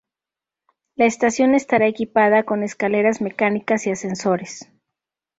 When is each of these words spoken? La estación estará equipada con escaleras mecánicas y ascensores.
La 0.95 1.05
estación 1.05 1.53
estará 1.53 1.85
equipada 1.85 2.41
con 2.41 2.63
escaleras 2.63 3.21
mecánicas 3.21 3.85
y 3.85 3.91
ascensores. 3.91 4.67